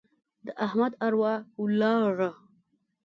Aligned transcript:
د 0.45 0.47
احمد 0.65 0.93
اروا 1.05 1.33
ولاړه. 1.61 2.29